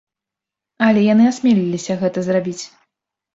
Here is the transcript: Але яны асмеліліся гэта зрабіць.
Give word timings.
Але 0.85 1.03
яны 1.13 1.27
асмеліліся 1.33 1.99
гэта 2.01 2.25
зрабіць. 2.29 2.59